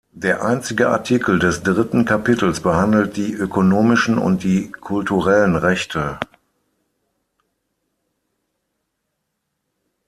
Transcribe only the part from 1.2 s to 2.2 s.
des dritten